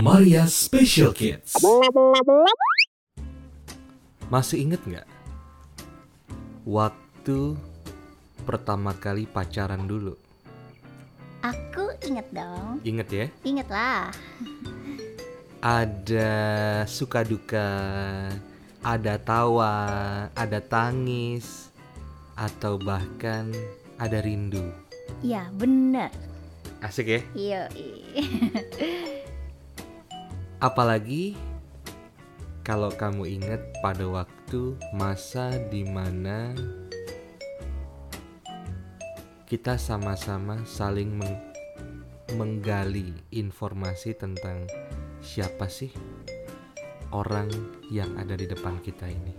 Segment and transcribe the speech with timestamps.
[0.00, 1.52] Maria Special Kids.
[4.32, 5.04] Masih inget nggak?
[6.64, 7.60] Waktu
[8.48, 10.16] pertama kali pacaran dulu.
[11.44, 12.80] Aku inget dong.
[12.88, 13.26] Inget ya?
[13.44, 14.08] Inget lah.
[15.60, 16.32] Ada
[16.88, 17.68] suka duka,
[18.80, 19.76] ada tawa,
[20.32, 21.68] ada tangis,
[22.32, 23.52] atau bahkan
[24.00, 24.64] ada rindu.
[25.20, 26.29] Iya, bener.
[26.80, 27.20] Asik ya?
[27.36, 27.62] Iya.
[30.66, 31.36] Apalagi
[32.64, 36.56] kalau kamu ingat pada waktu masa di mana
[39.44, 41.44] kita sama-sama saling meng-
[42.38, 44.64] menggali informasi tentang
[45.20, 45.90] siapa sih
[47.12, 47.50] orang
[47.92, 49.34] yang ada di depan kita ini.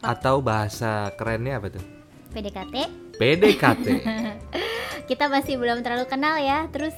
[0.00, 1.84] Atau bahasa kerennya apa tuh?
[2.32, 2.74] PDKT.
[3.20, 3.86] PDKT.
[5.04, 6.66] Kita masih belum terlalu kenal ya.
[6.72, 6.94] Terus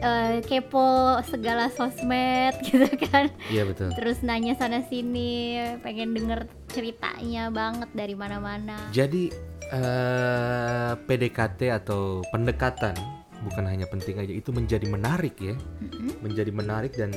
[0.00, 3.32] eh, kepo segala sosmed gitu kan.
[3.48, 3.92] Iya betul.
[3.96, 8.76] Terus nanya sana sini, pengen denger ceritanya banget dari mana-mana.
[8.90, 9.30] Jadi
[9.72, 12.96] eh, PDKT atau pendekatan
[13.44, 15.52] bukan hanya penting aja itu menjadi menarik ya,
[15.84, 16.24] Mm-mm.
[16.24, 17.12] menjadi menarik dan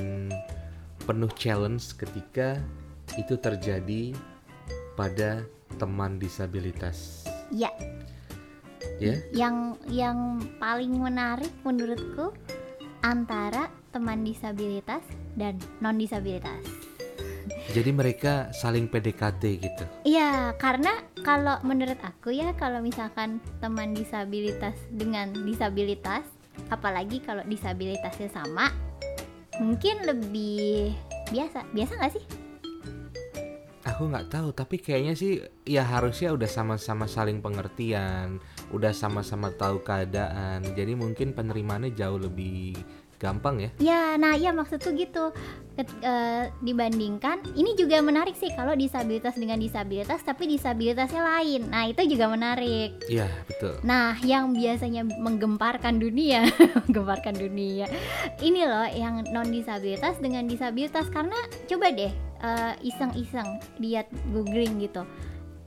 [1.07, 2.59] penuh challenge ketika
[3.15, 4.11] itu terjadi
[4.99, 5.47] pada
[5.79, 7.23] teman disabilitas.
[7.47, 7.71] Ya,
[8.97, 12.33] Ya, yang yang paling menarik menurutku
[13.05, 15.05] antara teman disabilitas
[15.37, 16.61] dan non disabilitas.
[17.75, 19.83] jadi mereka saling PDKT gitu.
[20.07, 26.23] Iya, karena kalau menurut aku ya kalau misalkan teman disabilitas dengan disabilitas,
[26.71, 28.71] apalagi kalau disabilitasnya sama,
[29.59, 30.95] mungkin lebih
[31.29, 31.67] biasa.
[31.75, 32.46] Biasa nggak sih?
[33.97, 38.37] Aku nggak tahu, tapi kayaknya sih ya harusnya udah sama-sama saling pengertian,
[38.69, 40.61] udah sama-sama tahu keadaan.
[40.77, 42.77] Jadi mungkin penerimaannya jauh lebih
[43.17, 43.69] gampang ya.
[43.81, 45.33] Ya, nah iya maksudku gitu.
[45.73, 51.65] Ket- eh, dibandingkan, ini juga menarik sih kalau disabilitas dengan disabilitas, tapi disabilitasnya lain.
[51.65, 53.01] Nah itu juga menarik.
[53.09, 53.81] Iya, betul.
[53.81, 56.45] Nah, yang biasanya menggemparkan dunia,
[56.85, 57.89] menggemparkan dunia.
[58.37, 65.05] Ini loh yang non disabilitas dengan disabilitas karena coba deh eh, iseng-iseng lihat googling gitu.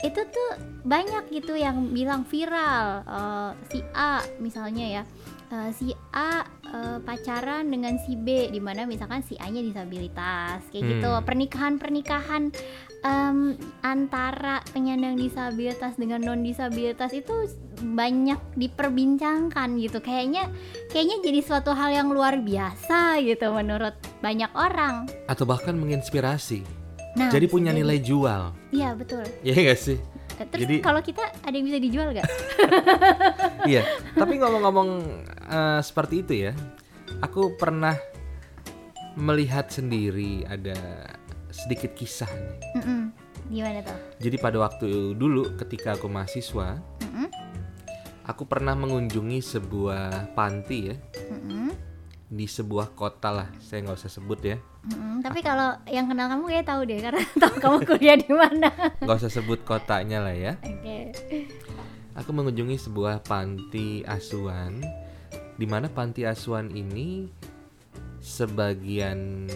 [0.01, 0.49] Itu tuh
[0.81, 5.03] banyak gitu yang bilang viral eh, si A misalnya ya.
[5.51, 10.83] eh, si A eh, pacaran dengan si B di mana misalkan si A-nya disabilitas kayak
[10.95, 11.11] gitu.
[11.11, 11.23] Hmm.
[11.27, 12.43] Pernikahan-pernikahan
[13.01, 17.33] em, antara penyandang disabilitas dengan non disabilitas itu
[17.81, 20.45] banyak diperbincangkan gitu kayaknya
[20.87, 26.61] kayaknya jadi suatu hal yang luar biasa gitu menurut banyak orang Atau bahkan menginspirasi.
[27.11, 28.53] nah Jadi punya nilai jual.
[28.69, 29.97] iya betul Iya gak sih?
[30.41, 32.25] Terus Jadi- kalau kita ada yang bisa dijual gak
[33.71, 33.81] iya.
[34.13, 34.89] Tapi ngomong-ngomong
[35.43, 36.53] eh, seperti itu ya,
[37.19, 37.93] aku pernah
[39.13, 40.73] melihat sendiri ada
[41.61, 42.55] sedikit kisah nih.
[42.77, 43.01] Mm-mm.
[43.47, 47.27] gimana tuh Jadi pada waktu dulu ketika aku mahasiswa, Mm-mm.
[48.23, 50.95] aku pernah mengunjungi sebuah panti ya
[51.27, 51.69] Mm-mm.
[52.27, 53.47] di sebuah kota lah.
[53.59, 54.57] Saya nggak usah sebut ya.
[54.81, 55.21] Mm-mm.
[55.21, 59.17] tapi kalau yang kenal kamu kayak tahu deh karena tahu kamu kuliah di mana Nggak
[59.19, 60.53] usah sebut kotanya lah ya.
[60.57, 60.97] oke
[62.11, 64.81] Aku mengunjungi sebuah panti asuhan
[65.55, 67.29] di mana panti asuhan ini
[68.21, 69.49] sebagian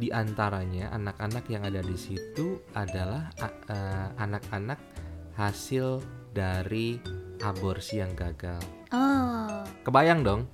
[0.00, 3.30] di antaranya anak-anak yang ada di situ adalah
[3.68, 4.80] eh, anak-anak
[5.36, 6.00] hasil
[6.32, 6.98] dari
[7.44, 8.58] aborsi yang gagal.
[8.90, 10.48] oh Kebayang dong,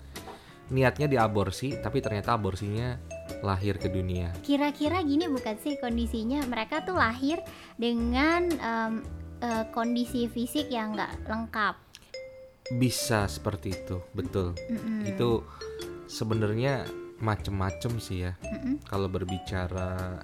[0.69, 2.99] niatnya diaborsi tapi ternyata aborsinya
[3.41, 4.35] lahir ke dunia.
[4.43, 7.39] kira-kira gini bukan sih kondisinya mereka tuh lahir
[7.79, 8.93] dengan em,
[9.39, 11.75] eh, kondisi fisik yang nggak lengkap
[12.69, 14.53] Bisa seperti itu, betul.
[14.69, 15.09] Mm-mm.
[15.09, 15.41] Itu
[16.05, 16.85] sebenarnya
[17.19, 18.33] macem-macem sih ya.
[18.47, 18.83] Mm-mm.
[18.87, 20.23] kalau berbicara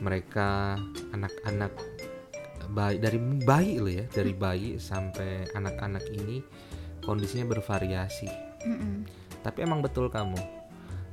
[0.00, 0.78] mereka
[1.12, 1.72] anak-anak
[2.68, 6.44] bayi dari bayi loh ya dari bayi sampai anak-anak ini
[7.00, 8.28] kondisinya bervariasi
[8.68, 9.08] Mm-mm.
[9.40, 10.38] tapi emang betul kamu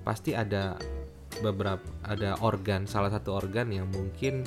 [0.03, 0.75] pasti ada
[1.39, 4.43] beberapa ada organ salah satu organ yang mungkin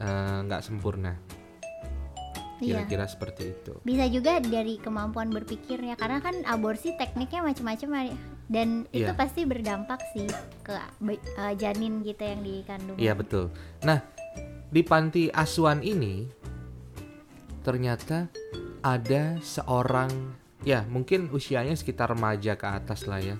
[0.00, 1.16] eh, nggak sempurna
[2.62, 2.86] Iya.
[2.86, 8.14] kira-kira seperti itu Bisa juga dari kemampuan berpikirnya karena kan aborsi tekniknya macam-macam ya.
[8.46, 9.18] dan itu Iya.
[9.18, 10.30] pasti berdampak sih
[10.62, 10.78] ke
[11.10, 12.96] eh, janin gitu yang dikandung.
[12.96, 13.50] Iya betul.
[13.82, 13.98] Nah
[14.68, 16.24] di panti asuhan ini
[17.62, 18.26] ternyata
[18.82, 20.10] ada seorang
[20.62, 23.36] ya mungkin usianya sekitar remaja ke atas lah ya.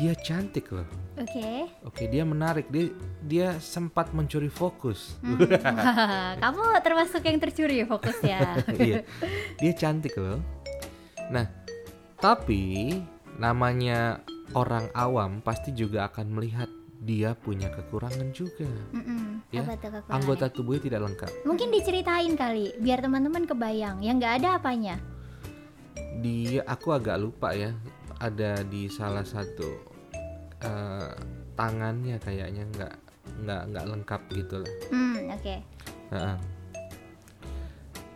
[0.00, 0.88] Dia cantik loh.
[1.20, 1.68] Oke.
[1.84, 2.72] Oke dia menarik.
[2.72, 2.88] Dia
[3.20, 5.20] dia sempat mencuri fokus.
[5.20, 5.36] Hmm.
[6.42, 8.64] Kamu termasuk yang tercuri fokusnya.
[8.80, 9.04] Iya.
[9.60, 10.40] Dia cantik loh.
[11.28, 11.44] Nah
[12.16, 12.96] Tapi
[13.36, 14.24] namanya
[14.56, 16.68] orang awam pasti juga akan melihat
[17.00, 18.68] dia punya kekurangan juga.
[18.92, 19.40] Mm-mm.
[19.48, 20.16] Ya, Apa tuh kekurangannya?
[20.20, 21.32] Anggota tubuhnya tidak lengkap.
[21.48, 24.04] Mungkin diceritain kali, biar teman-teman kebayang.
[24.04, 24.96] Yang nggak ada apanya.
[26.20, 27.72] Dia aku agak lupa ya.
[28.20, 29.68] Ada di salah satu
[30.60, 31.12] eh,
[31.56, 32.94] tangannya kayaknya nggak
[33.40, 34.72] nggak nggak lengkap gitu lah.
[34.92, 35.54] Hmm, oke.
[36.12, 36.36] Heeh.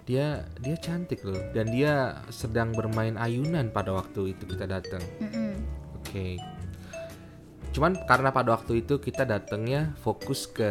[0.04, 5.00] Dia dia cantik loh dan dia sedang bermain ayunan pada waktu itu kita datang.
[5.24, 5.56] Mm-mm.
[5.96, 6.36] Oke.
[7.72, 10.68] Cuman karena pada waktu itu kita datangnya fokus ke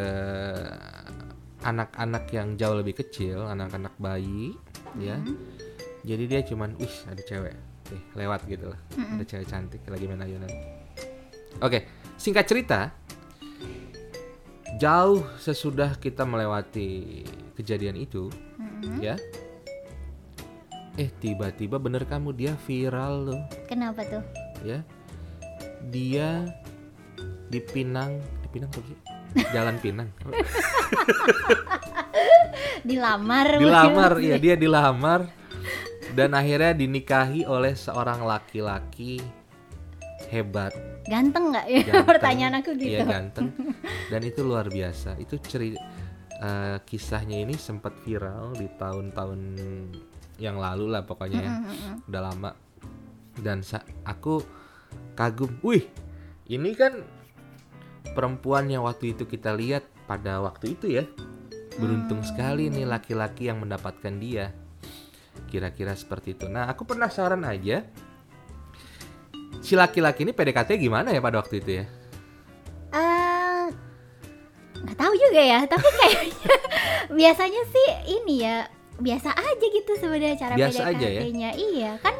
[1.63, 4.55] anak-anak yang jauh lebih kecil, anak-anak bayi,
[4.99, 5.19] ya.
[5.19, 5.35] Mm.
[6.03, 7.55] Jadi dia cuman, wih ada cewek,
[7.93, 8.79] eh, lewat gitu lah.
[8.93, 9.15] Mm-mm.
[9.15, 10.49] Ada cewek cantik lagi main ayunan.
[11.59, 11.85] Oke,
[12.15, 12.89] singkat cerita,
[14.75, 17.21] jauh sesudah kita melewati
[17.53, 18.97] kejadian itu, Mm-mm.
[18.99, 19.15] ya.
[20.93, 24.21] Eh tiba-tiba bener kamu dia viral loh Kenapa tuh?
[24.61, 24.85] ya
[25.83, 26.45] dia
[27.49, 28.93] di Pinang di Pinang sih
[29.49, 30.05] Jalan Pinang
[32.83, 33.57] Dilamar.
[33.57, 34.29] dilamar mungkin.
[34.29, 35.25] ya dia dilamar
[36.13, 39.17] dan akhirnya dinikahi oleh seorang laki-laki
[40.29, 40.73] hebat.
[41.09, 41.81] Ganteng nggak ya?
[41.89, 42.05] ganteng.
[42.05, 42.93] Pertanyaan aku gitu.
[42.97, 43.49] Iya ganteng.
[44.13, 45.17] Dan itu luar biasa.
[45.17, 45.73] Itu ceri
[46.37, 49.41] eh, kisahnya ini sempat viral di tahun-tahun
[50.37, 51.51] yang lalu lah pokoknya ya.
[52.05, 52.51] Udah lama.
[53.37, 53.65] Dan
[54.05, 54.45] aku
[55.17, 55.57] kagum.
[55.65, 55.89] Wih
[56.45, 57.01] ini kan
[58.13, 61.05] perempuan yang waktu itu kita lihat pada waktu itu ya.
[61.73, 64.53] Beruntung sekali nih laki-laki yang mendapatkan dia
[65.45, 67.85] kira-kira seperti itu nah aku penasaran aja
[69.59, 71.85] si laki-laki ini PDKT gimana ya pada waktu itu ya
[72.93, 73.65] Eh,
[74.75, 76.55] nggak tahu juga ya tapi kayaknya
[77.09, 81.21] biasanya sih ini ya biasa aja gitu sebenarnya cara Biasa aja ya?
[81.21, 82.13] PDKT-nya iya kan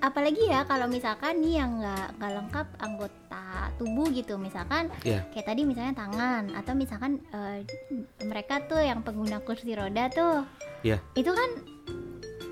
[0.00, 3.44] apalagi ya kalau misalkan nih yang nggak nggak lengkap anggota
[3.76, 5.24] tubuh gitu misalkan Iya.
[5.32, 7.64] kayak tadi misalnya tangan atau misalkan eh,
[8.22, 10.44] mereka tuh yang pengguna kursi roda tuh
[10.80, 11.00] Iya.
[11.14, 11.50] itu kan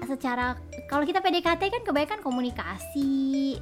[0.05, 3.11] secara kalau kita PDKT kan kebanyakan komunikasi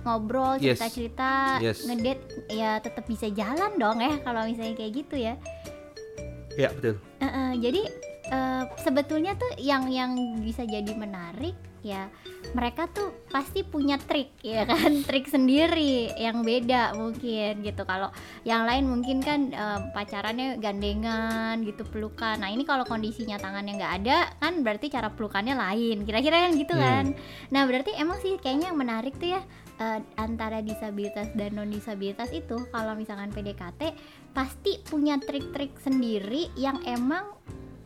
[0.00, 0.76] ngobrol Yes.
[0.76, 1.84] cerita-cerita Yes.
[1.84, 5.34] ngedate ya tetap bisa jalan dong ya kalau misalnya kayak gitu ya
[6.54, 7.80] ya betul Eh, eh, jadi
[8.30, 12.12] eh, sebetulnya tuh yang yang bisa jadi menarik ya
[12.52, 15.00] mereka tuh pasti punya trik ya kan?
[15.00, 17.82] Trik sendiri yang beda mungkin gitu.
[17.84, 18.12] Kalau
[18.44, 22.36] yang lain mungkin kan eh, pacarannya gandengan gitu pelukan.
[22.36, 26.04] Nah ini kalau kondisinya tangannya nggak ada kan berarti cara pelukannya lain.
[26.04, 26.84] Kira-kira kan gitu Hmm.
[26.84, 27.04] kan?
[27.48, 29.40] Nah berarti emang sih kayaknya yang menarik tuh ya
[29.80, 33.96] eh, antara disabilitas dan non disabilitas itu kalau misalkan PDKT
[34.30, 37.24] pasti punya trik-trik sendiri yang emang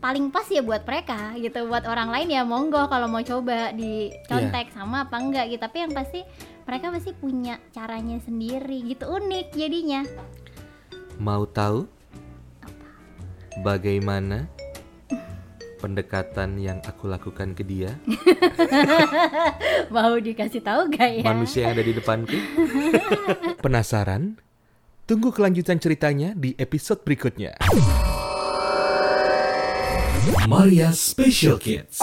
[0.05, 4.69] paling pas ya buat mereka gitu buat orang lain ya monggo kalau mau coba dicontek
[4.77, 6.21] sama apa enggak gitu tapi yang pasti
[6.69, 10.05] mereka pasti punya caranya sendiri gitu unik jadinya
[11.17, 11.89] mau tahu
[13.65, 14.45] bagaimana
[15.81, 17.97] pendekatan yang aku lakukan ke dia
[19.95, 22.37] mau dikasih tahu gak ya manusia yang ada di depanku.
[23.65, 24.37] Penasaran?
[25.05, 27.57] Tunggu kelanjutan ceritanya di episode berikutnya.
[30.49, 32.01] Maria Special Kids.